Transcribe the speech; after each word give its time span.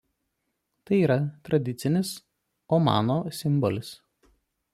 Tai 0.89 0.97
yra 1.05 1.17
tradicinis 1.49 2.09
Omano 2.79 3.19
simbolis. 3.41 3.91